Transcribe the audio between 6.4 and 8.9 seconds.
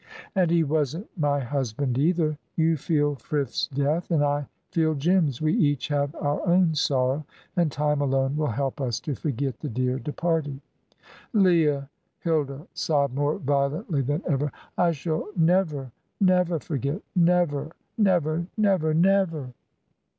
own sorrow, and time alone will help